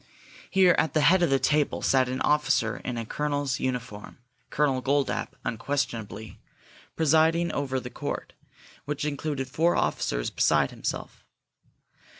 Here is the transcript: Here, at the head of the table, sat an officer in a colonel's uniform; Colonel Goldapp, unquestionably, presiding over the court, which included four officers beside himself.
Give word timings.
Here, 0.49 0.73
at 0.79 0.95
the 0.95 1.01
head 1.01 1.21
of 1.21 1.29
the 1.29 1.37
table, 1.37 1.83
sat 1.83 2.09
an 2.09 2.21
officer 2.21 2.77
in 2.77 2.97
a 2.97 3.05
colonel's 3.05 3.59
uniform; 3.59 4.17
Colonel 4.49 4.81
Goldapp, 4.81 5.35
unquestionably, 5.45 6.39
presiding 6.95 7.51
over 7.51 7.79
the 7.79 7.91
court, 7.91 8.33
which 8.85 9.05
included 9.05 9.47
four 9.47 9.75
officers 9.75 10.31
beside 10.31 10.71
himself. 10.71 11.23